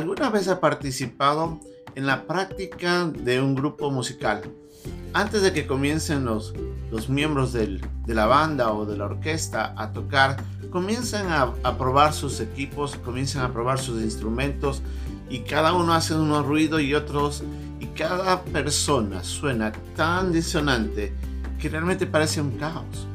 ¿Alguna 0.00 0.30
vez 0.30 0.48
ha 0.48 0.60
participado 0.60 1.60
en 1.94 2.06
la 2.06 2.26
práctica 2.26 3.04
de 3.04 3.38
un 3.38 3.54
grupo 3.54 3.90
musical? 3.90 4.40
Antes 5.12 5.42
de 5.42 5.52
que 5.52 5.66
comiencen 5.66 6.24
los, 6.24 6.54
los 6.90 7.10
miembros 7.10 7.52
de 7.52 7.82
la 8.06 8.24
banda 8.24 8.72
o 8.72 8.86
de 8.86 8.96
la 8.96 9.04
orquesta 9.04 9.74
a 9.76 9.92
tocar, 9.92 10.38
comienzan 10.70 11.30
a, 11.30 11.52
a, 11.64 11.76
probar 11.76 12.14
sus 12.14 12.40
equipos, 12.40 12.96
comienzan 12.96 13.42
a 13.42 13.52
probar 13.52 13.78
sus 13.78 14.00
instrumentos 14.02 14.80
y 15.28 15.40
cada 15.40 15.74
uno 15.74 15.92
hace 15.92 16.14
unos 16.14 16.46
ruidos 16.46 16.80
y 16.80 16.94
otros 16.94 17.42
y 17.78 17.88
cada 17.88 18.42
persona 18.44 19.22
suena 19.22 19.70
tan 19.96 20.32
disonante 20.32 21.12
que 21.58 21.68
realmente 21.68 22.06
parece 22.06 22.40
un 22.40 22.52
caos. 22.52 23.06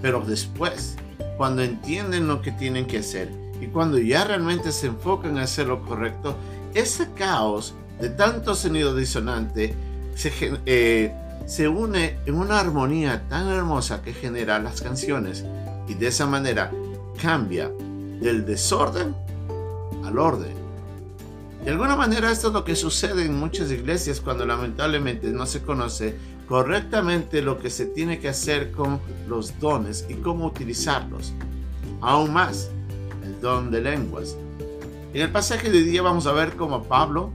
Pero 0.00 0.22
después, 0.22 0.96
cuando 1.36 1.60
entienden 1.60 2.28
lo 2.28 2.40
que 2.40 2.50
tienen 2.50 2.86
que 2.86 3.00
hacer 3.00 3.42
y 3.62 3.68
cuando 3.68 3.96
ya 3.96 4.24
realmente 4.24 4.72
se 4.72 4.88
enfocan 4.88 5.36
en 5.36 5.38
hacer 5.38 5.68
lo 5.68 5.82
correcto, 5.82 6.36
ese 6.74 7.12
caos 7.12 7.74
de 8.00 8.08
tanto 8.08 8.56
sonido 8.56 8.92
disonante 8.92 9.72
se, 10.16 10.32
eh, 10.66 11.14
se 11.46 11.68
une 11.68 12.18
en 12.26 12.34
una 12.34 12.58
armonía 12.58 13.22
tan 13.28 13.46
hermosa 13.46 14.02
que 14.02 14.14
genera 14.14 14.58
las 14.58 14.82
canciones 14.82 15.44
y 15.86 15.94
de 15.94 16.08
esa 16.08 16.26
manera 16.26 16.72
cambia 17.22 17.70
del 18.20 18.44
desorden 18.44 19.14
al 20.04 20.18
orden. 20.18 20.54
De 21.64 21.70
alguna 21.70 21.94
manera 21.94 22.32
esto 22.32 22.48
es 22.48 22.54
lo 22.54 22.64
que 22.64 22.74
sucede 22.74 23.24
en 23.24 23.38
muchas 23.38 23.70
iglesias 23.70 24.20
cuando 24.20 24.44
lamentablemente 24.44 25.30
no 25.30 25.46
se 25.46 25.62
conoce 25.62 26.16
correctamente 26.48 27.42
lo 27.42 27.60
que 27.60 27.70
se 27.70 27.86
tiene 27.86 28.18
que 28.18 28.28
hacer 28.28 28.72
con 28.72 28.98
los 29.28 29.60
dones 29.60 30.04
y 30.08 30.14
cómo 30.14 30.46
utilizarlos. 30.46 31.32
Aún 32.00 32.32
más, 32.32 32.68
don 33.42 33.70
de 33.70 33.82
lenguas. 33.82 34.36
En 35.12 35.20
el 35.20 35.30
pasaje 35.30 35.70
de 35.70 35.82
día 35.82 36.00
vamos 36.00 36.26
a 36.26 36.32
ver 36.32 36.56
cómo 36.56 36.84
Pablo, 36.84 37.32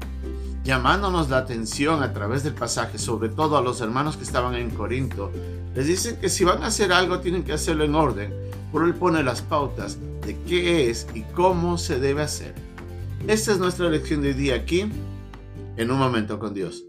llamándonos 0.64 1.30
la 1.30 1.38
atención 1.38 2.02
a 2.02 2.14
través 2.14 2.44
del 2.44 2.56
pasaje, 2.56 2.98
sobre 2.98 3.30
todo 3.30 3.56
a 3.56 3.62
los 3.62 3.82
hermanos 3.82 4.18
que 4.18 4.24
estaban 4.24 4.56
en 4.56 4.72
Corinto, 4.72 5.32
les 5.76 5.86
dice 5.86 6.18
que 6.18 6.30
si 6.30 6.44
van 6.44 6.64
a 6.64 6.68
hacer 6.68 6.92
algo 6.92 7.20
tienen 7.20 7.44
que 7.44 7.54
hacerlo 7.54 7.84
en 7.84 7.94
orden, 7.94 8.34
pero 8.74 8.86
él 8.86 8.96
pone 8.96 9.22
las 9.22 9.44
pautas 9.44 10.00
de 10.26 10.36
qué 10.48 10.90
es 10.90 11.06
y 11.14 11.22
cómo 11.22 11.78
se 11.78 12.00
debe 12.00 12.24
hacer. 12.24 12.56
Esta 13.28 13.52
es 13.52 13.60
nuestra 13.60 13.88
lección 13.90 14.24
de 14.24 14.34
día 14.34 14.56
aquí, 14.56 14.92
en 15.78 15.92
un 15.92 16.00
momento 16.00 16.40
con 16.40 16.56
Dios. 16.56 16.87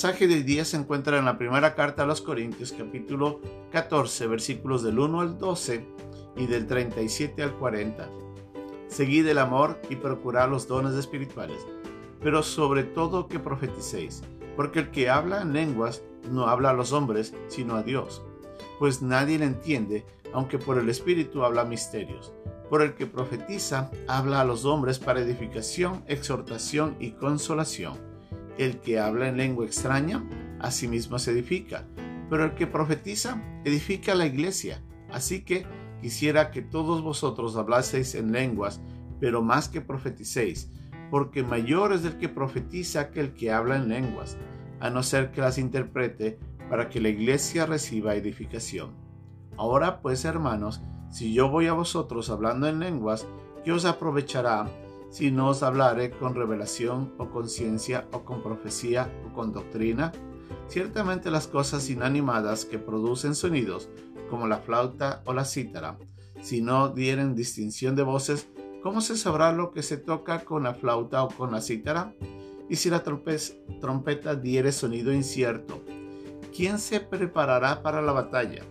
Pasaje 0.00 0.26
de 0.26 0.36
hoy 0.36 0.42
día 0.44 0.64
se 0.64 0.78
encuentra 0.78 1.18
en 1.18 1.26
la 1.26 1.36
primera 1.36 1.74
carta 1.74 2.04
a 2.04 2.06
los 2.06 2.22
Corintios, 2.22 2.72
capítulo 2.72 3.38
14, 3.70 4.28
versículos 4.28 4.82
del 4.82 4.98
1 4.98 5.20
al 5.20 5.38
12 5.38 5.86
y 6.38 6.46
del 6.46 6.66
37 6.66 7.42
al 7.42 7.52
40. 7.56 8.08
Seguid 8.88 9.28
el 9.28 9.36
amor 9.36 9.78
y 9.90 9.96
procurad 9.96 10.48
los 10.48 10.66
dones 10.66 10.94
espirituales, 10.94 11.58
pero 12.22 12.42
sobre 12.42 12.84
todo 12.84 13.28
que 13.28 13.40
profeticéis, 13.40 14.22
porque 14.56 14.78
el 14.78 14.90
que 14.90 15.10
habla 15.10 15.42
en 15.42 15.52
lenguas 15.52 16.02
no 16.30 16.46
habla 16.46 16.70
a 16.70 16.72
los 16.72 16.92
hombres, 16.92 17.34
sino 17.48 17.74
a 17.74 17.82
Dios, 17.82 18.22
pues 18.78 19.02
nadie 19.02 19.38
le 19.38 19.44
entiende, 19.44 20.06
aunque 20.32 20.56
por 20.56 20.78
el 20.78 20.88
Espíritu 20.88 21.44
habla 21.44 21.66
misterios. 21.66 22.32
Por 22.70 22.80
el 22.80 22.94
que 22.94 23.04
profetiza 23.04 23.90
habla 24.08 24.40
a 24.40 24.44
los 24.46 24.64
hombres 24.64 24.98
para 24.98 25.20
edificación, 25.20 26.02
exhortación 26.06 26.96
y 26.98 27.10
consolación 27.10 28.09
el 28.64 28.80
que 28.80 28.98
habla 28.98 29.28
en 29.28 29.38
lengua 29.38 29.64
extraña, 29.64 30.22
a 30.58 30.70
sí 30.70 30.86
mismo 30.86 31.18
se 31.18 31.32
edifica, 31.32 31.86
pero 32.28 32.44
el 32.44 32.54
que 32.54 32.66
profetiza, 32.66 33.42
edifica 33.64 34.14
la 34.14 34.26
iglesia. 34.26 34.82
Así 35.10 35.42
que 35.44 35.66
quisiera 36.00 36.50
que 36.50 36.62
todos 36.62 37.02
vosotros 37.02 37.56
hablaseis 37.56 38.14
en 38.14 38.32
lenguas, 38.32 38.80
pero 39.18 39.42
más 39.42 39.68
que 39.68 39.80
profeticéis, 39.80 40.70
porque 41.10 41.42
mayor 41.42 41.92
es 41.92 42.04
el 42.04 42.18
que 42.18 42.28
profetiza 42.28 43.10
que 43.10 43.20
el 43.20 43.32
que 43.32 43.50
habla 43.50 43.76
en 43.76 43.88
lenguas, 43.88 44.36
a 44.78 44.90
no 44.90 45.02
ser 45.02 45.30
que 45.30 45.40
las 45.40 45.58
interprete 45.58 46.38
para 46.68 46.88
que 46.88 47.00
la 47.00 47.08
iglesia 47.08 47.66
reciba 47.66 48.14
edificación. 48.14 48.94
Ahora 49.56 50.00
pues, 50.00 50.24
hermanos, 50.24 50.82
si 51.10 51.32
yo 51.32 51.48
voy 51.48 51.66
a 51.66 51.72
vosotros 51.72 52.30
hablando 52.30 52.68
en 52.68 52.78
lenguas, 52.78 53.26
¿qué 53.64 53.72
os 53.72 53.84
aprovechará 53.84 54.70
si 55.10 55.30
no 55.30 55.48
os 55.48 55.62
hablaré 55.62 56.10
con 56.10 56.34
revelación 56.34 57.12
o 57.18 57.30
con 57.30 57.48
ciencia 57.48 58.08
o 58.12 58.24
con 58.24 58.42
profecía 58.42 59.12
o 59.28 59.34
con 59.34 59.52
doctrina? 59.52 60.12
Ciertamente 60.68 61.30
las 61.30 61.48
cosas 61.48 61.90
inanimadas 61.90 62.64
que 62.64 62.78
producen 62.78 63.34
sonidos, 63.34 63.90
como 64.30 64.46
la 64.46 64.58
flauta 64.58 65.22
o 65.26 65.34
la 65.34 65.44
cítara, 65.44 65.98
si 66.40 66.62
no 66.62 66.88
dieren 66.88 67.34
distinción 67.34 67.96
de 67.96 68.02
voces, 68.02 68.48
¿cómo 68.82 69.00
se 69.00 69.16
sabrá 69.16 69.52
lo 69.52 69.72
que 69.72 69.82
se 69.82 69.98
toca 69.98 70.44
con 70.44 70.62
la 70.62 70.74
flauta 70.74 71.22
o 71.22 71.28
con 71.28 71.52
la 71.52 71.60
cítara? 71.60 72.14
Y 72.68 72.76
si 72.76 72.88
la 72.88 73.02
trompeta 73.02 74.36
diere 74.36 74.72
sonido 74.72 75.12
incierto, 75.12 75.82
¿quién 76.54 76.78
se 76.78 77.00
preparará 77.00 77.82
para 77.82 78.00
la 78.00 78.12
batalla? 78.12 78.62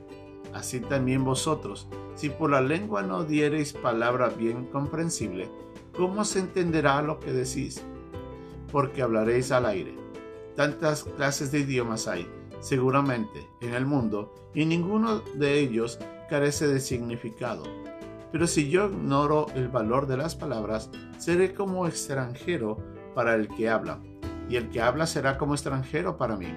Así 0.54 0.80
también 0.80 1.24
vosotros, 1.24 1.88
si 2.16 2.30
por 2.30 2.50
la 2.50 2.62
lengua 2.62 3.04
no 3.04 3.24
diereis 3.24 3.74
palabra 3.74 4.30
bien 4.30 4.66
comprensible, 4.68 5.50
¿cómo 6.00 6.24
se 6.24 6.40
entenderá 6.40 7.02
lo 7.02 7.20
que 7.20 7.34
decís? 7.34 7.84
Porque 8.72 9.02
hablaréis 9.02 9.52
al 9.52 9.66
aire. 9.66 9.94
Tantas 10.56 11.04
clases 11.04 11.52
de 11.52 11.60
idiomas 11.60 12.08
hay, 12.08 12.26
seguramente, 12.62 13.46
en 13.60 13.74
el 13.74 13.86
mundo, 13.86 14.34
y 14.56 14.66
ninguno 14.66 15.20
de 15.20 15.60
ellos 15.60 16.00
carece 16.30 16.70
de 16.70 16.80
significado. 16.80 17.64
Pero 18.32 18.48
si 18.48 18.70
yo 18.70 18.86
ignoro 18.86 19.48
el 19.56 19.68
valor 19.68 20.08
de 20.08 20.16
las 20.16 20.36
palabras, 20.36 20.90
seré 21.18 21.54
como 21.54 21.86
extranjero 21.86 22.78
para 23.14 23.36
el 23.36 23.50
que 23.50 23.68
habla, 23.68 24.00
y 24.48 24.56
el 24.56 24.70
que 24.70 24.82
habla 24.82 25.06
será 25.06 25.38
como 25.38 25.54
extranjero 25.54 26.16
para 26.16 26.38
mí. 26.38 26.48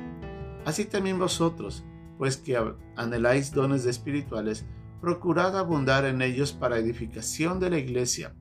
Así 0.64 0.84
también 0.84 1.18
vosotros, 1.18 1.82
pues 2.16 2.36
que 2.36 2.56
anheláis 2.94 3.50
dones 3.50 3.86
espirituales, 3.86 4.64
procurad 5.00 5.58
abundar 5.58 6.04
en 6.04 6.22
ellos 6.22 6.52
para 6.52 6.78
edificación 6.78 7.58
de 7.58 7.70
la 7.70 7.78
iglesia. 7.78 8.36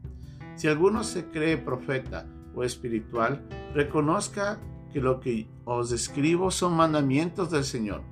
Si 0.62 0.68
alguno 0.68 1.04
se 1.04 1.26
cree 1.32 1.58
profeta 1.58 2.28
o 2.54 2.64
espiritual, 2.64 3.44
reconozca 3.74 4.60
que 4.94 5.02
lo 5.02 5.20
que 5.20 5.50
os 5.66 5.92
escribo 5.92 6.52
son 6.52 6.74
mandamientos 6.74 7.50
del 7.50 7.64
Señor, 7.64 8.04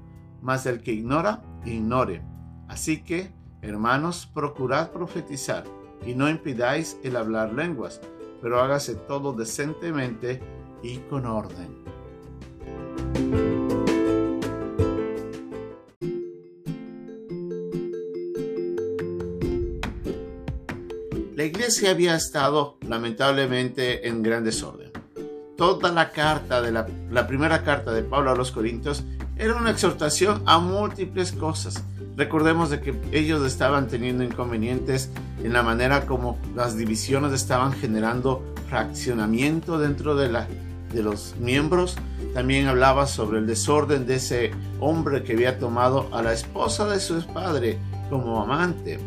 mas 0.41 0.65
el 0.65 0.81
que 0.81 0.91
ignora, 0.91 1.43
ignore. 1.63 2.23
Así 2.67 3.03
que, 3.03 3.31
hermanos, 3.61 4.25
procurad 4.33 4.89
profetizar 4.89 5.63
y 6.03 6.15
no 6.15 6.27
impidáis 6.27 6.97
el 7.03 7.17
hablar 7.17 7.53
lenguas, 7.53 8.01
pero 8.41 8.59
hágase 8.59 8.95
todo 8.95 9.31
decentemente 9.33 10.41
y 10.81 10.97
con 11.07 11.27
orden. 11.27 11.77
La 21.39 21.45
iglesia 21.45 21.91
había 21.91 22.15
estado 22.15 22.77
lamentablemente 22.85 24.09
en 24.09 24.21
gran 24.21 24.43
desorden. 24.43 24.91
Toda 25.55 25.89
la 25.89 26.11
carta 26.11 26.61
de 26.61 26.73
la, 26.73 27.27
primera 27.27 27.63
carta 27.63 27.93
de 27.93 28.03
Pablo 28.03 28.31
a 28.31 28.35
los 28.35 28.51
Corintios 28.51 29.05
era 29.37 29.55
una 29.55 29.71
exhortación 29.71 30.43
a 30.45 30.59
múltiples 30.59 31.31
cosas. 31.31 31.81
Recordemos 32.17 32.69
de 32.69 32.81
que 32.81 32.93
ellos 33.13 33.47
estaban 33.47 33.87
teniendo 33.87 34.25
inconvenientes 34.25 35.11
en 35.41 35.53
la 35.53 35.63
manera 35.63 36.05
como 36.05 36.37
las 36.57 36.75
divisiones 36.75 37.31
estaban 37.31 37.71
generando 37.71 38.43
fraccionamiento 38.67 39.79
dentro 39.79 40.17
de, 40.17 40.27
los 40.93 41.35
miembros. 41.39 41.95
También 42.33 42.67
hablaba 42.67 43.07
sobre 43.07 43.39
el 43.39 43.47
desorden 43.47 44.05
de 44.05 44.15
ese 44.15 44.51
hombre 44.81 45.23
que 45.23 45.31
había 45.31 45.57
tomado 45.57 46.09
a 46.11 46.21
la 46.21 46.33
esposa 46.33 46.85
de 46.89 46.99
su 46.99 47.25
padre 47.27 47.77
como 48.09 48.41
amante 48.43 48.99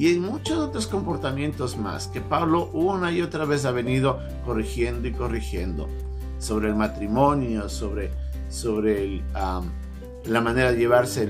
y 0.00 0.14
en 0.14 0.22
muchos 0.22 0.56
otros 0.56 0.86
comportamientos 0.86 1.76
más 1.76 2.08
que 2.08 2.22
Pablo 2.22 2.70
una 2.72 3.12
y 3.12 3.20
otra 3.20 3.44
vez 3.44 3.66
ha 3.66 3.70
venido 3.70 4.18
corrigiendo 4.46 5.06
y 5.06 5.12
corrigiendo 5.12 5.90
sobre 6.38 6.68
el 6.68 6.74
matrimonio, 6.74 7.68
sobre, 7.68 8.10
sobre 8.48 9.20
la 10.24 10.40
manera 10.40 10.72
de 10.72 10.78
llevarse 10.78 11.28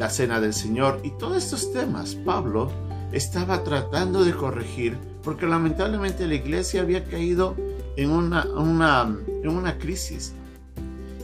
la 0.00 0.10
cena 0.10 0.40
del 0.40 0.52
Señor 0.52 1.00
y 1.04 1.10
todos 1.10 1.36
estos 1.36 1.72
temas. 1.72 2.16
Pablo 2.16 2.72
estaba 3.12 3.62
tratando 3.62 4.24
de 4.24 4.34
corregir 4.34 4.98
porque 5.22 5.46
lamentablemente 5.46 6.26
la 6.26 6.34
iglesia 6.34 6.82
había 6.82 7.04
caído 7.04 7.54
en 7.96 8.10
una, 8.10 8.46
una, 8.46 9.16
en 9.44 9.48
una 9.48 9.78
crisis. 9.78 10.32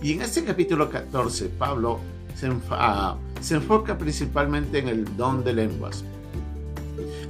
Y 0.01 0.13
en 0.13 0.23
este 0.23 0.45
capítulo 0.45 0.89
14, 0.89 1.49
Pablo 1.59 1.99
se, 2.37 2.53
se 3.41 3.55
enfoca 3.57 3.99
principalmente 3.99 4.79
en 4.79 4.87
el 4.87 5.17
don 5.17 5.43
de 5.43 5.55
lenguas. 5.55 6.05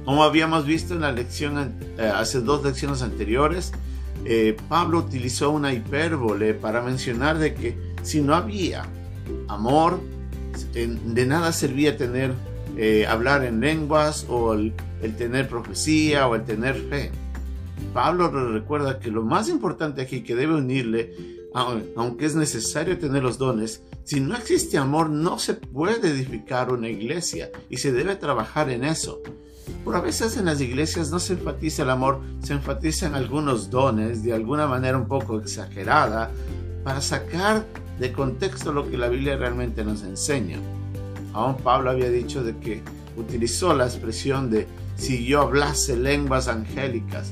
Como 0.05 0.23
habíamos 0.23 0.67
visto 0.67 0.93
en 0.93 1.01
la 1.01 1.11
lección, 1.11 1.73
eh, 1.97 2.03
hace 2.03 2.39
dos 2.39 2.63
lecciones 2.63 3.01
anteriores, 3.01 3.73
eh, 4.23 4.55
Pablo 4.69 4.99
utilizó 4.99 5.49
una 5.49 5.73
hipérbole 5.73 6.53
para 6.53 6.81
mencionar 6.81 7.39
de 7.39 7.55
que 7.55 7.75
si 8.03 8.21
no 8.21 8.35
había 8.35 8.85
amor, 9.47 9.99
de 10.73 11.25
nada 11.25 11.51
servía 11.51 11.97
tener, 11.97 12.33
eh, 12.77 13.07
hablar 13.07 13.43
en 13.43 13.59
lenguas 13.59 14.27
o 14.29 14.53
el, 14.53 14.73
tener 15.17 15.49
profecía 15.49 16.27
o 16.27 16.35
el 16.35 16.43
tener 16.43 16.75
fe. 16.75 17.11
Pablo 17.91 18.29
recuerda 18.29 18.99
que 18.99 19.09
lo 19.09 19.23
más 19.23 19.49
importante 19.49 20.03
aquí 20.03 20.21
que 20.21 20.35
debe 20.35 20.53
unirle, 20.53 21.15
aunque 21.95 22.25
es 22.25 22.35
necesario 22.35 22.97
tener 22.99 23.23
los 23.23 23.37
dones, 23.37 23.81
si 24.03 24.19
no 24.19 24.35
existe 24.35 24.77
amor 24.77 25.09
no 25.09 25.39
se 25.39 25.55
puede 25.55 26.09
edificar 26.09 26.71
una 26.71 26.89
iglesia 26.89 27.49
y 27.69 27.77
se 27.77 27.91
debe 27.91 28.15
trabajar 28.15 28.69
en 28.69 28.83
eso. 28.83 29.21
Por 29.83 29.95
a 29.95 30.01
veces 30.01 30.37
en 30.37 30.45
las 30.45 30.61
iglesias 30.61 31.11
no 31.11 31.19
se 31.19 31.33
enfatiza 31.33 31.83
el 31.83 31.89
amor, 31.89 32.21
se 32.41 32.53
enfatizan 32.53 33.15
algunos 33.15 33.69
dones 33.69 34.23
de 34.23 34.33
alguna 34.33 34.67
manera 34.67 34.97
un 34.97 35.07
poco 35.07 35.39
exagerada 35.39 36.31
para 36.83 37.01
sacar 37.01 37.65
de 37.99 38.11
contexto 38.11 38.73
lo 38.73 38.89
que 38.89 38.97
la 38.97 39.07
Biblia 39.07 39.37
realmente 39.37 39.83
nos 39.83 40.03
enseña. 40.03 40.57
Aún 41.33 41.57
Pablo 41.57 41.91
había 41.91 42.09
dicho 42.09 42.43
de 42.43 42.57
que 42.57 42.81
utilizó 43.17 43.73
la 43.73 43.85
expresión 43.85 44.49
de 44.49 44.67
si 44.95 45.25
yo 45.25 45.41
hablase 45.41 45.95
lenguas 45.97 46.47
angélicas, 46.47 47.31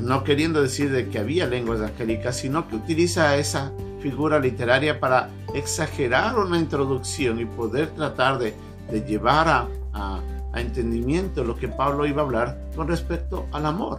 no 0.00 0.24
queriendo 0.24 0.62
decir 0.62 0.90
de 0.90 1.08
que 1.08 1.18
había 1.18 1.46
lenguas 1.46 1.80
angélicas, 1.80 2.38
sino 2.38 2.68
que 2.68 2.76
utiliza 2.76 3.36
esa 3.36 3.72
figura 4.00 4.38
literaria 4.38 5.00
para 5.00 5.30
exagerar 5.54 6.38
una 6.38 6.58
introducción 6.58 7.40
y 7.40 7.46
poder 7.46 7.90
tratar 7.90 8.38
de, 8.38 8.54
llevar 9.06 9.48
a 9.92 10.20
entendimiento 10.60 11.44
lo 11.44 11.56
que 11.56 11.68
Pablo 11.68 12.06
iba 12.06 12.22
a 12.22 12.24
hablar 12.24 12.60
con 12.76 12.88
respecto 12.88 13.46
al 13.52 13.66
amor. 13.66 13.98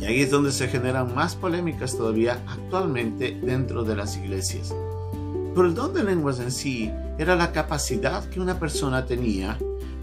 Y 0.00 0.04
ahí 0.04 0.20
es 0.20 0.30
donde 0.30 0.52
se 0.52 0.68
generan 0.68 1.14
más 1.14 1.34
polémicas 1.34 1.96
todavía 1.96 2.42
actualmente 2.46 3.38
dentro 3.42 3.82
de 3.82 3.96
las 3.96 4.16
iglesias. 4.16 4.74
Pero 5.54 5.66
el 5.66 5.74
don 5.74 5.94
de 5.94 6.04
lenguas 6.04 6.38
en 6.38 6.52
sí 6.52 6.90
era 7.18 7.34
la 7.34 7.52
capacidad 7.52 8.28
que 8.28 8.40
una 8.40 8.58
persona 8.58 9.06
tenía 9.06 9.56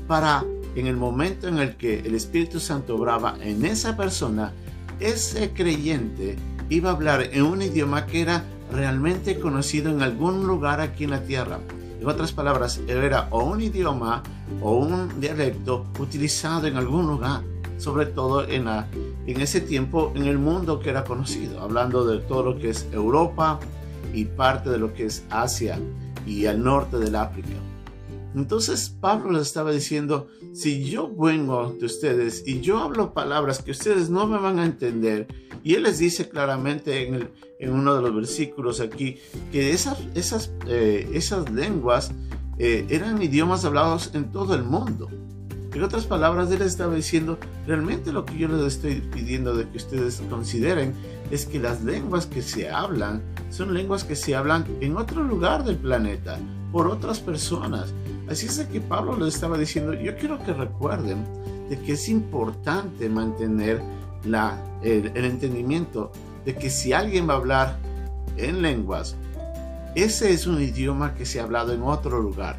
para, 0.08 0.44
en 0.76 0.88
el 0.88 0.98
momento 0.98 1.48
en 1.48 1.60
el 1.60 1.76
que 1.76 2.00
el 2.00 2.16
Espíritu 2.16 2.60
Santo 2.60 2.96
obraba 2.96 3.36
en 3.40 3.64
esa 3.64 3.96
persona, 3.96 4.52
ese 5.00 5.52
creyente 5.54 6.38
iba 6.70 6.90
a 6.90 6.94
hablar 6.94 7.30
en 7.32 7.44
un 7.44 7.62
idioma 7.62 8.08
que 8.08 8.22
era 8.22 8.44
realmente 8.72 9.40
conocido 9.40 9.92
en 9.92 10.02
algún 10.02 10.48
lugar 10.48 10.82
aquí 10.82 11.04
en 11.04 11.12
la 11.12 11.22
tierra. 11.22 11.60
En 12.04 12.10
otras 12.10 12.34
palabras, 12.34 12.82
era 12.86 13.30
o 13.32 13.46
un 13.46 13.62
idioma 13.62 14.22
o 14.62 14.74
un 14.74 15.22
dialecto 15.22 15.86
utilizado 16.00 16.68
en 16.68 16.76
algún 16.76 17.08
lugar 17.08 17.42
sobre 17.78 18.08
todo 18.08 18.46
en, 18.46 18.66
la, 18.66 18.90
en 19.26 19.40
ese 19.40 19.62
tiempo 19.62 20.12
en 20.14 20.26
el 20.26 20.38
mundo 20.38 20.82
que 20.82 20.90
era 20.90 21.06
conocido, 21.06 21.62
hablando 21.62 22.06
de 22.06 22.20
todo 22.20 22.44
lo 22.44 22.60
que 22.60 22.72
es 22.72 22.88
Europa 22.92 23.58
y 24.14 24.26
parte 24.26 24.70
de 24.70 24.80
lo 24.80 24.94
que 24.94 25.06
es 25.06 25.24
Asia 25.30 25.80
y 26.28 26.46
al 26.46 26.62
norte 26.62 26.98
del 26.98 27.16
África. 27.16 27.56
Entonces 28.36 28.90
Pablo 28.90 29.32
les 29.32 29.44
estaba 29.44 29.72
diciendo, 29.72 30.28
si 30.54 30.86
yo 30.90 31.14
vengo 31.14 31.76
de 31.80 31.86
ustedes 31.86 32.44
y 32.46 32.62
yo 32.62 32.78
hablo 32.78 33.14
palabras 33.14 33.62
que 33.62 33.72
ustedes 33.72 34.10
no 34.10 34.28
me 34.28 34.38
van 34.38 34.60
a 34.60 34.66
entender, 34.66 35.28
y 35.64 35.76
él 35.76 35.84
les 35.84 36.00
dice 36.00 36.30
claramente 36.30 37.08
en, 37.08 37.30
uno 37.72 37.96
de 37.96 38.02
los 38.02 38.14
versículos 38.14 38.80
aquí 38.82 39.18
que 39.52 39.72
esas, 39.72 40.52
eh, 40.68 41.08
lenguas 41.54 42.12
eh, 42.60 42.86
eran 42.90 43.22
idiomas 43.22 43.66
hablados 43.66 44.12
en 44.14 44.32
todo 44.32 44.54
el 44.54 44.64
mundo. 44.64 45.10
En 45.74 45.82
otras 45.82 46.06
palabras, 46.06 46.52
él 46.52 46.62
estaba 46.62 46.94
diciendo, 46.94 47.40
realmente 47.66 48.14
lo 48.14 48.26
que 48.26 48.38
yo 48.38 48.48
les 48.48 48.76
estoy 48.76 49.02
pidiendo 49.12 49.56
de 49.56 49.68
que 49.68 49.78
ustedes 49.78 50.22
consideren 50.30 50.94
es 51.32 51.48
que 51.48 51.60
las 51.60 51.84
lenguas 51.84 52.28
que 52.28 52.44
se 52.44 52.70
hablan 52.70 53.24
son 53.50 53.74
lenguas 53.74 54.04
que 54.04 54.16
se 54.16 54.36
hablan 54.36 54.66
en 54.82 54.98
otro 54.98 55.24
lugar 55.24 55.64
del 55.64 55.78
planeta, 55.78 56.38
por 56.72 56.88
otras 56.88 57.20
personas. 57.20 57.92
Así 58.30 58.46
es 58.46 58.60
que 58.72 58.80
Pablo 58.80 59.18
les 59.18 59.36
estaba 59.36 59.58
diciendo, 59.58 59.94
yo 59.94 60.16
quiero 60.16 60.44
que 60.44 60.54
recuerden 60.54 61.26
de 61.70 61.78
que 61.80 61.94
es 61.94 62.08
importante 62.10 63.10
mantener 63.10 63.82
la, 64.24 64.58
el, 64.82 65.12
entendimiento 65.26 66.12
de 66.46 66.56
que 66.56 66.70
si 66.70 66.94
alguien 66.94 67.28
va 67.28 67.34
a 67.34 67.38
hablar 67.38 67.78
en 68.38 68.62
lenguas, 68.62 69.16
ese 69.96 70.32
es 70.32 70.48
un 70.48 70.62
idioma 70.62 71.16
que 71.16 71.26
se 71.26 71.40
ha 71.40 71.44
hablado 71.44 71.74
en 71.74 71.84
otro 71.84 72.22
lugar. 72.22 72.58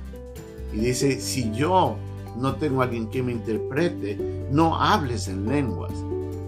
Y 0.72 0.78
dice, 0.78 1.20
si 1.20 1.50
yo 1.52 1.96
no 2.36 2.56
tengo 2.56 2.82
a 2.82 2.84
alguien 2.84 3.08
que 3.08 3.22
me 3.22 3.32
interprete, 3.32 4.18
no 4.50 4.80
hables 4.80 5.28
en 5.28 5.46
lenguas, 5.46 5.92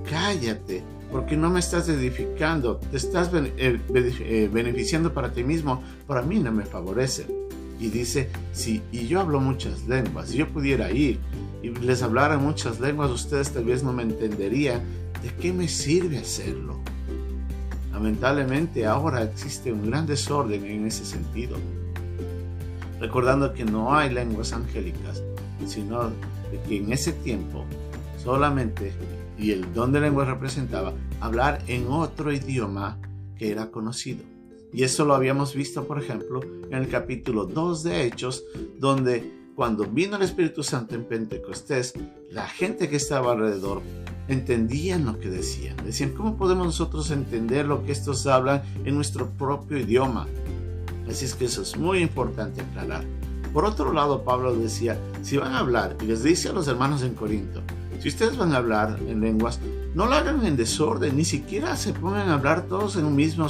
cállate, 0.09 0.83
porque 1.11 1.37
no 1.37 1.49
me 1.49 1.61
estás 1.61 1.89
edificando, 1.89 2.77
te 2.77 2.97
estás 2.97 3.31
eh, 3.33 3.81
eh, 3.89 4.51
beneficiando 4.53 5.13
para 5.13 5.33
ti 5.33 5.43
mismo, 5.43 5.83
para 6.07 6.23
mí 6.23 6.39
no 6.39 6.53
me 6.53 6.65
favorece. 6.65 7.46
Y 7.79 7.89
dice, 7.89 8.31
si 8.53 8.83
y 8.91 9.07
yo 9.07 9.21
hablo 9.21 9.41
muchas 9.41 9.87
lenguas, 9.87 10.31
si 10.31 10.39
yo 10.39 10.49
pudiera 10.49 10.91
ir 10.91 11.19
y 11.63 11.71
les 11.71 12.03
hablara 12.03 12.39
muchas 12.39 12.81
lenguas, 12.81 13.11
ustedes 13.11 13.53
tal 13.53 13.65
vez 13.65 13.83
no 13.83 13.93
me 13.93 14.03
entenderían, 14.03 14.83
¿de 15.23 15.35
qué 15.41 15.53
me 15.53 15.69
sirve 15.69 16.19
hacerlo? 16.19 16.81
Lamentablemente 17.93 18.87
ahora 18.87 19.23
existe 19.23 19.73
un 19.73 19.91
gran 19.91 20.07
desorden 20.07 20.65
en 20.65 20.87
ese 20.87 21.05
sentido. 21.05 21.57
Recordando 23.01 23.53
que 23.53 23.65
no 23.65 23.95
hay 23.95 24.13
lenguas 24.13 24.53
angélicas, 24.53 25.23
sino 25.67 26.11
que 26.67 26.77
en 26.79 26.93
ese 26.93 27.13
tiempo 27.13 27.65
solamente, 28.23 28.93
y 29.39 29.51
el 29.51 29.73
don 29.73 29.93
de 29.93 30.01
lengua 30.01 30.25
representaba, 30.25 30.93
hablar 31.21 31.63
en 31.69 31.89
otro 31.89 32.33
idioma 32.33 32.99
que 33.37 33.51
era 33.51 33.71
conocido. 33.71 34.36
Y 34.77 34.85
eso 34.85 35.07
lo 35.07 35.15
habíamos 35.15 35.55
visto, 35.55 35.85
por 35.85 35.99
ejemplo, 35.99 36.43
en 36.71 36.75
el 36.75 36.89
capítulo 36.91 37.47
2 37.47 37.83
de 37.83 38.05
Hechos, 38.05 38.45
donde 38.79 39.33
cuando 39.55 39.87
vino 39.87 40.17
el 40.17 40.23
Espíritu 40.23 40.63
Santo 40.63 40.95
en 40.95 41.05
Pentecostés, 41.05 41.95
la 42.31 42.47
gente 42.47 42.91
que 42.91 42.97
estaba 42.97 43.33
alrededor 43.33 43.81
entendían 44.29 45.07
lo 45.07 45.19
que 45.19 45.31
decían. 45.31 45.79
Decían, 45.83 46.13
¿cómo 46.13 46.37
podemos 46.37 46.67
nosotros 46.67 47.11
entender 47.11 47.65
lo 47.65 47.85
que 47.85 47.93
estos 47.93 48.27
hablan 48.27 48.63
en 48.85 48.95
nuestro 48.95 49.31
propio 49.31 49.79
idioma? 49.79 50.27
Así 51.09 51.25
es 51.25 51.35
que 51.35 51.47
eso 51.47 51.63
es 51.63 51.79
muy 51.79 52.01
importante 52.01 52.61
aclarar. 52.61 53.03
Por 53.55 53.65
otro 53.65 53.95
lado, 53.95 54.25
Pablo 54.25 54.55
decía, 54.55 55.01
si 55.23 55.39
van 55.39 55.55
a 55.55 55.61
hablar, 55.61 55.97
y 56.03 56.05
les 56.05 56.23
dice 56.23 56.51
a 56.51 56.53
los 56.53 56.69
hermanos 56.69 57.03
en 57.03 57.15
Corinto, 57.15 57.63
si 57.99 58.11
ustedes 58.11 58.37
van 58.37 58.53
a 58.53 58.59
hablar 58.59 58.99
en 59.09 59.23
lenguas, 59.23 59.59
no 59.95 60.05
lo 60.05 60.13
hagan 60.17 60.45
en 60.45 60.55
desorden, 60.55 61.17
ni 61.17 61.25
siquiera 61.25 61.77
se 61.77 61.95
pongan 61.95 62.29
a 62.29 62.35
hablar 62.35 62.67
todos 62.67 62.97
en 62.97 63.07
un 63.07 63.17
mismo, 63.17 63.49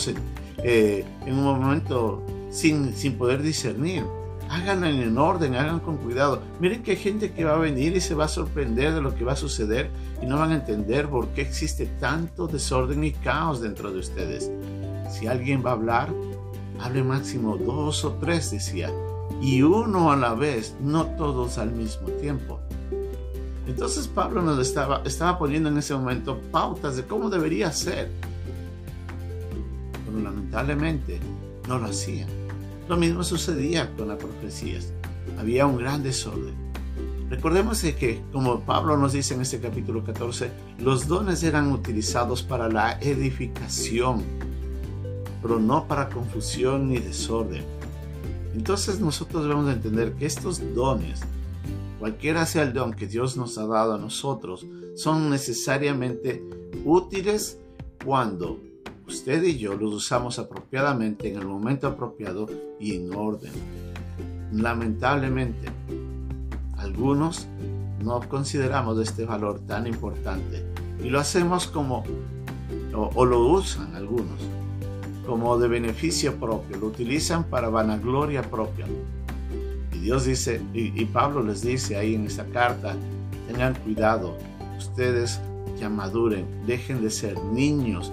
eh, 0.59 1.05
en 1.25 1.35
un 1.35 1.45
momento 1.45 2.23
sin, 2.51 2.95
sin 2.95 3.17
poder 3.17 3.43
discernir. 3.43 4.05
Háganlo 4.49 4.87
en 4.87 5.19
orden, 5.19 5.57
hagan 5.57 5.81
con 5.81 5.97
cuidado. 5.97 6.41
Miren 6.61 6.83
que 6.83 6.93
hay 6.93 6.97
gente 6.97 7.33
que 7.33 7.45
va 7.45 7.55
a 7.55 7.59
venir 7.59 7.97
y 7.97 8.01
se 8.01 8.15
va 8.15 8.27
a 8.27 8.29
sorprender 8.29 8.95
de 8.95 9.01
lo 9.01 9.15
que 9.15 9.25
va 9.25 9.33
a 9.33 9.37
suceder 9.37 9.91
y 10.23 10.27
no 10.27 10.39
van 10.39 10.53
a 10.53 10.57
entender 10.57 11.09
por 11.09 11.29
qué 11.29 11.43
existe 11.43 11.87
tanto 11.99 12.47
desorden 12.47 13.03
y 13.03 13.13
caos 13.13 13.61
dentro 13.61 13.91
de 13.91 13.99
ustedes. 13.99 14.51
Si 15.11 15.27
alguien 15.27 15.65
va 15.67 15.71
a 15.71 15.75
hablar, 15.75 16.15
hable 16.81 17.03
máximo 17.03 17.57
dos 17.57 18.05
o 18.05 18.13
tres, 18.15 18.53
decía 18.53 18.93
y 19.41 19.63
uno 19.63 20.11
a 20.11 20.17
la 20.17 20.35
vez, 20.35 20.75
no 20.81 21.07
todos 21.07 21.59
al 21.59 21.73
mismo 21.73 22.09
tiempo. 22.09 22.61
Entonces 23.67 24.07
Pablo 24.07 24.43
nos 24.43 24.59
estaba, 24.59 25.03
estaba 25.05 25.39
poniendo 25.39 25.69
en 25.69 25.79
ese 25.79 25.95
momento 25.95 26.41
pautas 26.53 26.97
de 26.97 27.05
cómo 27.05 27.29
debería 27.29 27.73
ser. 27.73 28.11
Lamentablemente 30.23 31.20
no 31.68 31.78
lo 31.78 31.87
hacían. 31.87 32.28
Lo 32.88 32.96
mismo 32.96 33.23
sucedía 33.25 33.94
con 33.96 34.08
las 34.08 34.18
profecías. 34.18 34.92
Había 35.38 35.66
un 35.66 35.78
gran 35.78 36.02
desorden. 36.02 36.54
Recordemos 37.28 37.82
que, 37.82 38.23
como 38.32 38.61
Pablo 38.61 38.96
nos 38.96 39.12
dice 39.12 39.35
en 39.35 39.40
este 39.40 39.58
capítulo 39.58 40.04
14, 40.04 40.50
los 40.78 41.08
dones 41.08 41.42
eran 41.42 41.73
utilizados 41.73 42.42
para 42.44 42.68
la 42.68 43.00
edificación, 43.00 44.23
pero 45.42 45.58
no 45.58 45.88
para 45.88 46.08
confusión 46.08 46.88
ni 46.88 46.99
desorden. 46.99 47.64
Entonces 48.54 49.00
nosotros 49.00 49.42
debemos 49.42 49.73
entender 49.73 50.12
que 50.14 50.26
estos 50.26 50.62
dones, 50.75 51.20
cualquiera 51.99 52.46
sea 52.46 52.62
el 52.62 52.73
don 52.73 52.94
que 52.94 53.08
Dios 53.08 53.37
nos 53.37 53.58
ha 53.58 53.66
dado 53.66 53.94
a 53.94 53.99
nosotros, 53.99 54.64
son 54.94 55.28
necesariamente 55.28 56.44
útiles 56.85 57.58
cuando 58.04 58.61
usted 59.07 59.43
y 59.45 59.59
yo 59.59 59.75
los 59.75 59.93
usamos 59.93 60.39
apropiadamente 60.39 61.29
en 61.31 61.39
el 61.39 61.47
momento 61.47 61.87
apropiado 61.87 62.47
y 62.81 62.97
en 62.97 63.15
orden. 63.15 63.53
Lamentablemente, 64.53 65.69
algunos 66.77 67.47
no 68.03 68.21
consideramos 68.29 68.99
este 68.99 69.25
valor 69.25 69.61
tan 69.67 69.87
importante 69.87 70.65
y 71.03 71.11
lo 71.11 71.21
hacemos 71.21 71.67
como, 71.67 72.05
o, 72.95 73.25
lo 73.25 73.41
usan 73.49 73.95
algunos, 73.95 74.41
como 75.27 75.59
de 75.59 75.69
beneficio 75.69 76.37
propio, 76.37 76.77
lo 76.77 76.87
utilizan 76.87 77.45
para 77.45 77.69
vanagloria 77.69 78.43
propia. 78.43 78.87
Y 79.93 79.99
Dios 79.99 80.25
dice, 80.25 80.63
y, 80.73 81.05
Pablo 81.07 81.43
les 81.43 81.63
dice 81.63 81.97
ahí 81.97 82.15
en 82.15 82.27
esta 82.27 82.45
carta, 82.47 82.97
Tengan 83.47 83.75
cuidado, 83.75 84.37
ustedes 84.77 85.41
ya 85.79 85.89
maduren, 85.89 86.47
dejen 86.67 87.01
de 87.01 87.11
ser 87.11 87.41
niños, 87.45 88.13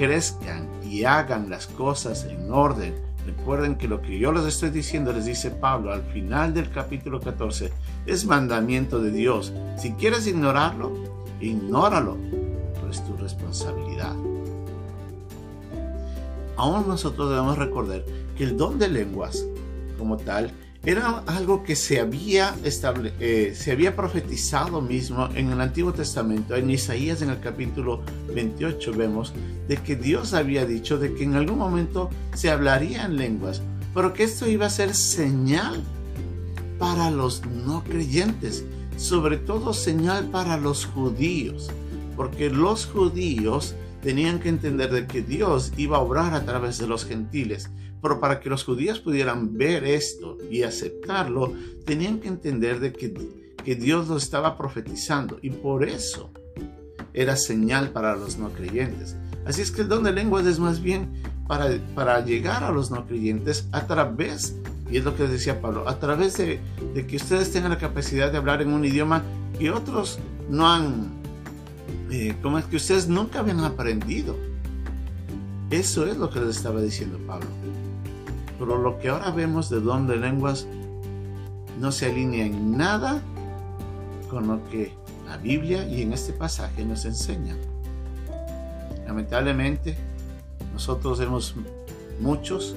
crezcan 0.00 0.66
y 0.82 1.04
hagan 1.04 1.50
las 1.50 1.66
cosas 1.66 2.24
en 2.24 2.50
orden. 2.50 2.94
Recuerden 3.26 3.76
que 3.76 3.86
lo 3.86 4.00
que 4.00 4.18
yo 4.18 4.32
les 4.32 4.46
estoy 4.46 4.70
diciendo, 4.70 5.12
les 5.12 5.26
dice 5.26 5.50
Pablo 5.50 5.92
al 5.92 6.02
final 6.04 6.54
del 6.54 6.70
capítulo 6.70 7.20
14, 7.20 7.70
es 8.06 8.24
mandamiento 8.24 8.98
de 8.98 9.10
Dios. 9.10 9.52
Si 9.76 9.92
quieres 9.92 10.26
ignorarlo, 10.26 10.90
ignóralo, 11.38 12.16
pero 12.72 12.90
es 12.90 13.04
tu 13.04 13.14
responsabilidad. 13.18 14.14
Aún 16.56 16.88
nosotros 16.88 17.28
debemos 17.28 17.58
recordar 17.58 18.02
que 18.38 18.44
el 18.44 18.56
don 18.56 18.78
de 18.78 18.88
lenguas, 18.88 19.44
como 19.98 20.16
tal, 20.16 20.50
era 20.84 21.18
algo 21.26 21.62
que 21.62 21.76
se 21.76 22.00
había, 22.00 22.54
eh, 22.64 23.52
se 23.54 23.72
había 23.72 23.94
profetizado 23.94 24.80
mismo 24.80 25.28
en 25.34 25.50
el 25.50 25.60
Antiguo 25.60 25.92
Testamento. 25.92 26.56
En 26.56 26.70
Isaías, 26.70 27.20
en 27.20 27.30
el 27.30 27.40
capítulo 27.40 28.02
28, 28.34 28.92
vemos 28.94 29.34
de 29.68 29.76
que 29.76 29.94
Dios 29.94 30.32
había 30.32 30.64
dicho 30.64 30.98
de 30.98 31.14
que 31.14 31.24
en 31.24 31.34
algún 31.34 31.58
momento 31.58 32.08
se 32.34 32.50
hablaría 32.50 33.04
en 33.04 33.16
lenguas, 33.16 33.60
pero 33.92 34.14
que 34.14 34.24
esto 34.24 34.48
iba 34.48 34.66
a 34.66 34.70
ser 34.70 34.94
señal 34.94 35.82
para 36.78 37.10
los 37.10 37.44
no 37.44 37.84
creyentes, 37.84 38.64
sobre 38.96 39.36
todo 39.36 39.74
señal 39.74 40.30
para 40.30 40.56
los 40.56 40.86
judíos, 40.86 41.70
porque 42.16 42.48
los 42.48 42.86
judíos 42.86 43.74
tenían 44.02 44.40
que 44.40 44.48
entender 44.48 44.90
de 44.90 45.06
que 45.06 45.20
Dios 45.20 45.74
iba 45.76 45.98
a 45.98 46.00
obrar 46.00 46.32
a 46.32 46.46
través 46.46 46.78
de 46.78 46.86
los 46.86 47.04
gentiles 47.04 47.68
pero 48.02 48.20
para 48.20 48.40
que 48.40 48.50
los 48.50 48.64
judíos 48.64 49.00
pudieran 49.00 49.56
ver 49.56 49.84
esto 49.84 50.38
y 50.50 50.62
aceptarlo, 50.62 51.52
tenían 51.84 52.20
que 52.20 52.28
entender 52.28 52.80
de 52.80 52.92
que, 52.92 53.12
que 53.64 53.74
Dios 53.74 54.08
lo 54.08 54.16
estaba 54.16 54.56
profetizando 54.56 55.38
y 55.42 55.50
por 55.50 55.84
eso 55.84 56.30
era 57.12 57.36
señal 57.36 57.90
para 57.90 58.16
los 58.16 58.38
no 58.38 58.50
creyentes. 58.50 59.16
Así 59.44 59.62
es 59.62 59.70
que 59.70 59.82
el 59.82 59.88
don 59.88 60.04
de 60.04 60.12
lenguas 60.12 60.46
es 60.46 60.58
más 60.58 60.80
bien 60.80 61.10
para, 61.46 61.70
para 61.94 62.24
llegar 62.24 62.62
a 62.62 62.70
los 62.70 62.90
no 62.90 63.06
creyentes 63.06 63.66
a 63.72 63.86
través, 63.86 64.56
y 64.90 64.98
es 64.98 65.04
lo 65.04 65.16
que 65.16 65.24
decía 65.24 65.60
Pablo, 65.60 65.88
a 65.88 65.98
través 65.98 66.36
de, 66.36 66.60
de 66.94 67.06
que 67.06 67.16
ustedes 67.16 67.50
tengan 67.50 67.70
la 67.70 67.78
capacidad 67.78 68.30
de 68.30 68.38
hablar 68.38 68.62
en 68.62 68.72
un 68.72 68.84
idioma 68.84 69.22
que 69.58 69.70
otros 69.70 70.18
no 70.48 70.68
han, 70.68 71.10
eh, 72.10 72.36
como 72.42 72.58
es 72.58 72.64
que 72.66 72.76
ustedes 72.76 73.08
nunca 73.08 73.40
habían 73.40 73.60
aprendido. 73.60 74.36
Eso 75.70 76.06
es 76.06 76.16
lo 76.16 76.30
que 76.30 76.40
les 76.40 76.56
estaba 76.56 76.80
diciendo 76.80 77.18
Pablo. 77.26 77.46
Pero 78.60 78.76
lo 78.76 78.98
que 78.98 79.08
ahora 79.08 79.30
vemos 79.30 79.70
de 79.70 79.80
don 79.80 80.06
de 80.06 80.16
lenguas 80.16 80.66
no 81.80 81.90
se 81.90 82.06
alinea 82.06 82.44
en 82.44 82.76
nada 82.76 83.22
con 84.28 84.46
lo 84.46 84.62
que 84.68 84.92
la 85.26 85.38
Biblia 85.38 85.88
y 85.88 86.02
en 86.02 86.12
este 86.12 86.34
pasaje 86.34 86.84
nos 86.84 87.06
enseña. 87.06 87.56
Lamentablemente, 89.06 89.96
nosotros 90.74 91.20
hemos, 91.20 91.54
muchos, 92.20 92.76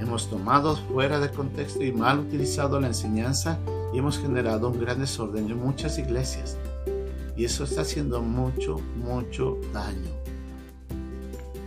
hemos 0.00 0.30
tomado 0.30 0.76
fuera 0.76 1.20
de 1.20 1.30
contexto 1.30 1.84
y 1.84 1.92
mal 1.92 2.20
utilizado 2.20 2.80
la 2.80 2.86
enseñanza 2.86 3.58
y 3.92 3.98
hemos 3.98 4.18
generado 4.18 4.70
un 4.70 4.80
gran 4.80 4.98
desorden 4.98 5.50
en 5.50 5.58
muchas 5.58 5.98
iglesias. 5.98 6.56
Y 7.36 7.44
eso 7.44 7.64
está 7.64 7.82
haciendo 7.82 8.22
mucho, 8.22 8.80
mucho 8.96 9.58
daño. 9.74 10.10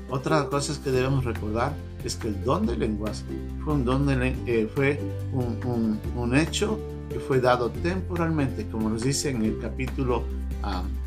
Otra 0.10 0.50
cosa 0.50 0.74
que 0.84 0.90
debemos 0.90 1.24
recordar 1.24 1.74
es 2.04 2.16
que 2.16 2.30
el 2.30 2.44
don 2.44 2.66
de 2.66 2.78
lenguas 2.78 3.24
fue 3.64 3.74
un, 3.74 3.86
don 3.86 4.08
eh, 4.10 4.70
fue 4.74 5.00
un, 5.34 6.36
hecho 6.36 6.80
que 7.10 7.20
fue 7.20 7.40
dado 7.40 7.70
temporalmente, 7.70 8.68
como 8.68 8.90
nos 8.90 9.04
dice 9.04 9.30
en 9.30 9.44
el 9.44 9.60
capítulo 9.60 10.24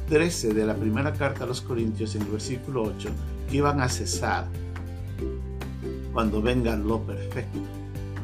13 0.08 0.50
ah, 0.50 0.54
de 0.54 0.66
la 0.66 0.74
primera 0.74 1.12
carta 1.12 1.44
a 1.44 1.46
los 1.46 1.60
Corintios, 1.60 2.14
en 2.14 2.22
el 2.22 2.28
versículo 2.28 2.82
8, 2.82 3.08
que 3.50 3.56
iban 3.56 3.80
a 3.80 3.88
cesar 3.88 4.46
cuando 6.12 6.40
venga 6.40 6.76
lo 6.76 7.00
perfecto. 7.00 7.58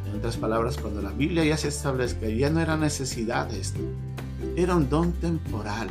En 0.06 0.18
otras 0.18 0.36
palabras, 0.36 0.76
cuando 0.76 1.02
la 1.02 1.10
Biblia 1.10 1.44
ya 1.44 1.56
se 1.56 1.68
establezca, 1.68 2.28
ya 2.28 2.50
no 2.50 2.60
era 2.60 2.76
necesidad 2.76 3.48
de 3.48 3.60
esto. 3.60 3.80
Era 4.56 4.76
un 4.76 4.88
don 4.88 5.12
temporal. 5.12 5.88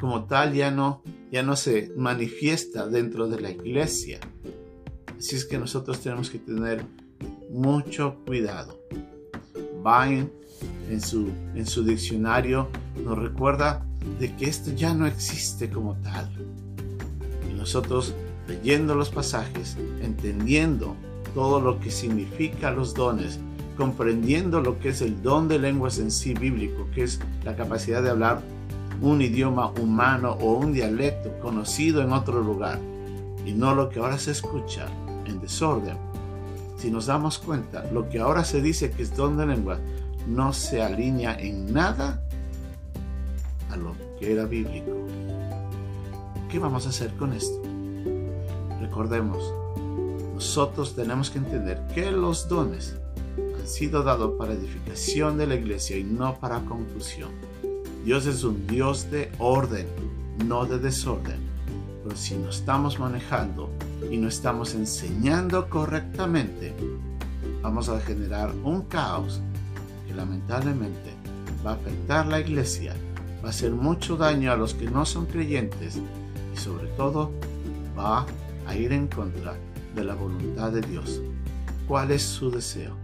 Como 0.00 0.24
tal, 0.24 0.52
ya 0.52 0.70
no, 0.70 1.02
ya 1.30 1.42
no 1.42 1.56
se 1.56 1.92
manifiesta 1.96 2.86
dentro 2.86 3.28
de 3.28 3.40
la 3.40 3.50
iglesia 3.50 4.20
Así 5.18 5.36
es 5.36 5.44
que 5.44 5.58
nosotros 5.58 6.00
tenemos 6.00 6.30
que 6.30 6.38
tener 6.38 6.84
mucho 7.50 8.16
cuidado. 8.26 8.78
Vine 9.82 10.28
en 10.90 11.00
su, 11.00 11.30
en 11.54 11.66
su 11.66 11.84
diccionario 11.84 12.68
nos 13.04 13.18
recuerda 13.18 13.84
de 14.18 14.34
que 14.36 14.46
esto 14.46 14.72
ya 14.72 14.94
no 14.94 15.06
existe 15.06 15.70
como 15.70 15.94
tal. 15.96 16.28
Y 17.50 17.54
nosotros 17.54 18.14
leyendo 18.46 18.94
los 18.94 19.10
pasajes, 19.10 19.76
entendiendo 20.02 20.94
todo 21.34 21.60
lo 21.60 21.80
que 21.80 21.90
significa 21.90 22.70
los 22.70 22.94
dones, 22.94 23.38
comprendiendo 23.76 24.60
lo 24.60 24.78
que 24.78 24.90
es 24.90 25.02
el 25.02 25.22
don 25.22 25.48
de 25.48 25.58
lenguas 25.58 25.98
en 25.98 26.10
sí 26.10 26.34
bíblico, 26.34 26.88
que 26.94 27.02
es 27.02 27.20
la 27.44 27.56
capacidad 27.56 28.02
de 28.02 28.10
hablar 28.10 28.42
un 29.00 29.20
idioma 29.20 29.70
humano 29.80 30.32
o 30.40 30.54
un 30.54 30.72
dialecto 30.72 31.38
conocido 31.40 32.00
en 32.02 32.12
otro 32.12 32.42
lugar, 32.42 32.80
y 33.46 33.52
no 33.52 33.74
lo 33.74 33.88
que 33.88 34.00
ahora 34.00 34.18
se 34.18 34.32
escucha 34.32 34.88
en 35.24 35.40
desorden. 35.40 35.96
Si 36.76 36.90
nos 36.90 37.06
damos 37.06 37.38
cuenta, 37.38 37.84
lo 37.92 38.08
que 38.08 38.18
ahora 38.18 38.44
se 38.44 38.60
dice 38.60 38.90
que 38.90 39.04
es 39.04 39.16
don 39.16 39.36
de 39.36 39.46
lengua 39.46 39.78
no 40.26 40.52
se 40.52 40.82
alinea 40.82 41.38
en 41.38 41.72
nada 41.72 42.20
a 43.70 43.76
lo 43.76 43.94
que 44.18 44.32
era 44.32 44.44
bíblico. 44.44 44.92
¿Qué 46.50 46.58
vamos 46.58 46.86
a 46.86 46.88
hacer 46.90 47.14
con 47.14 47.32
esto? 47.32 47.62
Recordemos, 48.80 49.42
nosotros 50.34 50.94
tenemos 50.94 51.30
que 51.30 51.38
entender 51.38 51.80
que 51.94 52.10
los 52.10 52.48
dones 52.48 52.96
han 53.38 53.66
sido 53.66 54.02
dados 54.02 54.32
para 54.36 54.52
edificación 54.52 55.38
de 55.38 55.46
la 55.46 55.54
iglesia 55.54 55.96
y 55.96 56.04
no 56.04 56.38
para 56.38 56.60
confusión. 56.60 57.30
Dios 58.04 58.26
es 58.26 58.44
un 58.44 58.66
Dios 58.66 59.10
de 59.10 59.30
orden, 59.38 59.86
no 60.44 60.66
de 60.66 60.78
desorden. 60.78 61.55
Pero 62.06 62.16
si 62.16 62.36
no 62.36 62.50
estamos 62.50 63.00
manejando 63.00 63.68
y 64.08 64.16
no 64.16 64.28
estamos 64.28 64.76
enseñando 64.76 65.68
correctamente, 65.68 66.72
vamos 67.62 67.88
a 67.88 67.98
generar 67.98 68.54
un 68.62 68.82
caos 68.82 69.40
que 70.06 70.14
lamentablemente 70.14 71.14
va 71.66 71.72
a 71.72 71.74
afectar 71.74 72.28
la 72.28 72.38
iglesia, 72.38 72.94
va 73.42 73.48
a 73.48 73.50
hacer 73.50 73.72
mucho 73.72 74.16
daño 74.16 74.52
a 74.52 74.56
los 74.56 74.74
que 74.74 74.88
no 74.88 75.04
son 75.04 75.26
creyentes 75.26 75.98
y 76.54 76.56
sobre 76.56 76.86
todo 76.90 77.32
va 77.98 78.24
a 78.68 78.76
ir 78.76 78.92
en 78.92 79.08
contra 79.08 79.56
de 79.96 80.04
la 80.04 80.14
voluntad 80.14 80.70
de 80.70 80.82
Dios. 80.82 81.20
¿Cuál 81.88 82.12
es 82.12 82.22
su 82.22 82.52
deseo? 82.52 82.96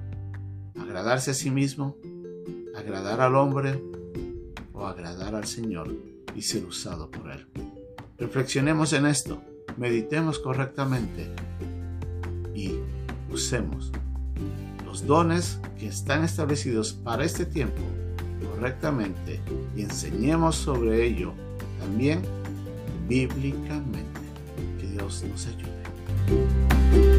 ¿Agradarse 0.80 1.32
a 1.32 1.35
sí 1.35 1.50
mismo? 1.50 1.97
¿Agradar 2.76 3.21
al 3.21 3.35
hombre? 3.35 3.82
¿O 4.73 4.87
agradar 4.87 5.35
al 5.35 5.47
Señor 5.47 5.92
y 6.37 6.42
ser 6.42 6.64
usado 6.64 7.11
por 7.11 7.32
Él? 7.32 7.49
Reflexionemos 8.23 8.93
en 8.93 9.07
esto 9.07 9.43
meditemos 9.76 10.38
correctamente 10.38 11.29
y 12.55 12.75
usemos 13.33 13.91
los 14.85 15.05
dones 15.05 15.59
que 15.76 15.88
están 15.88 16.23
establecidos 16.23 16.93
para 16.93 17.25
este 17.25 17.45
tiempo 17.45 17.83
correctamente 18.55 19.41
y 19.75 19.83
enseñemos 19.83 20.55
sobre 20.55 21.05
ello 21.05 21.33
también 21.81 22.23
bíblicamente. 23.09 24.21
Que 24.79 24.87
Dios 24.87 25.25
nos 25.29 25.49
ayude. 25.49 27.12